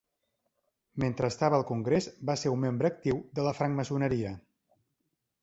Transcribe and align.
Mentre 1.03 1.29
estava 1.33 1.57
al 1.61 1.65
Congrés, 1.71 2.07
va 2.31 2.37
ser 2.45 2.55
un 2.55 2.63
membre 2.65 2.91
actiu 2.95 3.21
de 3.41 3.47
la 3.51 3.53
francmaçoneria. 3.61 4.35